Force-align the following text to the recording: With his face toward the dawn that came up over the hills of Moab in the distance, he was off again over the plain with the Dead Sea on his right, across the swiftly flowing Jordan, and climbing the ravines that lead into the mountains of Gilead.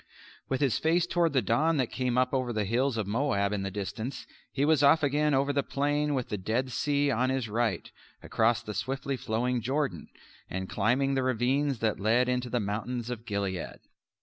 With 0.49 0.61
his 0.61 0.79
face 0.79 1.05
toward 1.05 1.33
the 1.33 1.43
dawn 1.43 1.77
that 1.77 1.91
came 1.91 2.17
up 2.17 2.33
over 2.33 2.51
the 2.51 2.65
hills 2.65 2.97
of 2.97 3.05
Moab 3.05 3.53
in 3.53 3.61
the 3.61 3.69
distance, 3.69 4.25
he 4.51 4.65
was 4.65 4.81
off 4.81 5.03
again 5.03 5.35
over 5.35 5.53
the 5.53 5.61
plain 5.61 6.15
with 6.15 6.29
the 6.29 6.39
Dead 6.39 6.71
Sea 6.71 7.11
on 7.11 7.29
his 7.29 7.47
right, 7.47 7.87
across 8.23 8.63
the 8.63 8.73
swiftly 8.73 9.15
flowing 9.15 9.61
Jordan, 9.61 10.07
and 10.49 10.67
climbing 10.67 11.13
the 11.13 11.21
ravines 11.21 11.77
that 11.81 11.99
lead 11.99 12.27
into 12.27 12.49
the 12.49 12.59
mountains 12.59 13.11
of 13.11 13.27
Gilead. 13.27 13.81